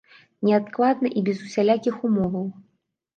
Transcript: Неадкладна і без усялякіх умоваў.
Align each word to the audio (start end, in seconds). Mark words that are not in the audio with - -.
Неадкладна 0.47 1.11
і 1.21 1.23
без 1.27 1.43
усялякіх 1.49 1.99
умоваў. 2.09 2.49